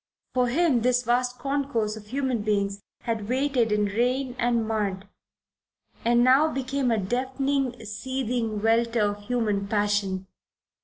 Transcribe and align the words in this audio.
For 0.33 0.47
him 0.47 0.81
this 0.81 1.03
vast 1.03 1.37
concourse 1.37 1.95
of 1.95 2.07
human 2.07 2.41
beings 2.41 2.81
had 3.03 3.29
waited 3.29 3.71
in 3.71 3.85
rain 3.85 4.35
and 4.39 4.67
mud 4.67 5.07
and 6.03 6.23
now 6.23 6.51
became 6.51 6.89
a 6.89 6.97
deafening, 6.97 7.85
seething 7.85 8.63
welter 8.63 9.01
of 9.01 9.25
human 9.27 9.67
passion. 9.67 10.25